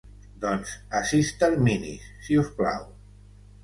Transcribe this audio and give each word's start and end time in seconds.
Doncs 0.45 0.71
a 1.01 1.03
sis 1.11 1.31
terminis 1.45 2.11
si 2.27 2.43
us 2.47 2.53
plau. 2.61 2.95